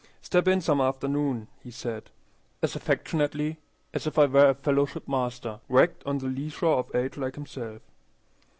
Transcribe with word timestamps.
"Step 0.23 0.47
in 0.47 0.61
some 0.61 0.81
afternoon," 0.81 1.47
he 1.61 1.69
said, 1.69 2.09
as 2.63 2.75
affectionately 2.75 3.59
as 3.93 4.07
if 4.07 4.17
I 4.17 4.25
were 4.25 4.49
a 4.49 4.55
fellow 4.55 4.87
shipmaster 4.87 5.59
wrecked 5.69 6.03
on 6.07 6.17
the 6.17 6.25
lee 6.25 6.49
shore 6.49 6.79
of 6.79 6.95
age 6.95 7.17
like 7.17 7.35
himself. 7.35 7.83